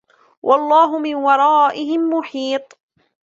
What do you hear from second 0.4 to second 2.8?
وَاللَّهُ مِنْ وَرَائِهِمْ مُحِيطٌ